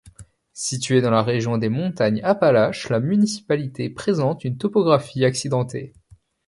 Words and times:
Située 0.55 0.99
dans 1.01 1.11
la 1.11 1.21
région 1.21 1.59
des 1.59 1.69
montagnes 1.69 2.21
Appalaches, 2.23 2.89
la 2.89 2.99
municipalité 2.99 3.91
présente 3.91 4.43
une 4.43 4.57
topographie 4.57 5.23
accidentée. 5.23 5.93